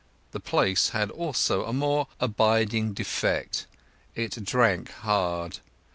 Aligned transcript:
The 0.31 0.39
place 0.39 0.89
had 0.97 1.11
also 1.11 1.63
a 1.65 1.71
more 1.73 2.07
abiding 2.19 2.93
defect; 2.93 3.67
it 4.15 4.43
drank 4.43 4.89
hard. 4.89 5.59